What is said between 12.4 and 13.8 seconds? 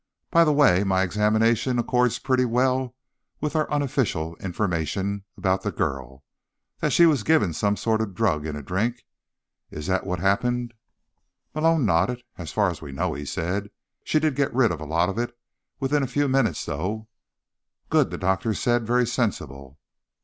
far as we know," he said.